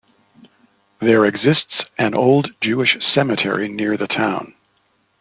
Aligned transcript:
There 0.99 1.27
exists 1.27 1.83
an 1.99 2.15
old 2.15 2.47
Jewish 2.59 2.97
cemetery 3.13 3.69
near 3.69 3.97
the 3.97 4.07
town. 4.07 4.55